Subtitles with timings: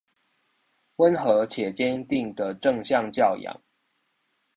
[0.97, 3.55] 溫和且堅定的正向教養